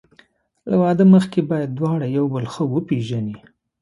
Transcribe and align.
له 0.69 0.75
واده 0.81 1.03
مخکې 1.15 1.39
باید 1.49 1.71
دواړه 1.79 2.05
یو 2.17 2.25
بل 2.33 2.45
ښه 2.53 2.63
وپېژني. 2.73 3.35